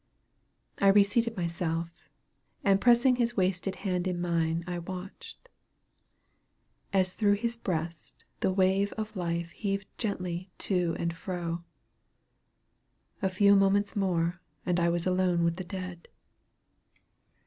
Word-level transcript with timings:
I 0.79 0.87
reseated 0.87 1.37
myself, 1.37 2.09
and 2.63 2.81
pressing 2.81 3.17
his 3.17 3.37
wasted 3.37 3.75
hand 3.85 4.07
in 4.07 4.19
mine, 4.19 4.63
I 4.65 4.79
watched, 4.79 5.47
"As 6.91 7.13
through 7.13 7.35
his 7.35 7.55
breast, 7.55 8.25
the 8.39 8.51
wave 8.51 8.93
of 8.93 9.15
life 9.15 9.51
Heaved 9.51 9.85
gently 9.99 10.49
to 10.57 10.95
and 10.97 11.15
fro." 11.15 11.63
A 13.21 13.29
few 13.29 13.55
moments 13.55 13.95
more, 13.95 14.41
and 14.65 14.79
I 14.79 14.89
was 14.89 15.05
alone 15.05 15.43
with 15.43 15.57
the 15.57 15.63
dead. 15.63 16.07